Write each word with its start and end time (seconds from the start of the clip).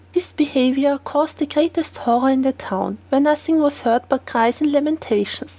This 0.13 0.31
behaviour 0.33 0.97
caused 0.97 1.37
the 1.37 1.45
greatest 1.45 1.97
horror 1.97 2.31
in 2.31 2.41
the 2.41 2.53
town, 2.53 2.97
where 3.09 3.21
nothing 3.21 3.59
was 3.61 3.81
heard 3.81 4.01
but 4.09 4.25
cries 4.25 4.59
and 4.59 4.71
lamentations. 4.71 5.49